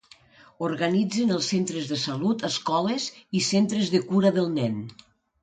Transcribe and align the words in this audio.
Organitzen 0.67 1.33
els 1.35 1.49
centres 1.53 1.89
de 1.91 1.99
salut, 2.05 2.47
escoles, 2.49 3.07
i 3.41 3.43
centres 3.51 3.93
de 3.95 4.03
cura 4.09 4.35
del 4.41 4.53
nen. 4.57 4.83